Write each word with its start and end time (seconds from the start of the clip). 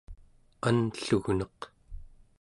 anllugneq 0.67 1.59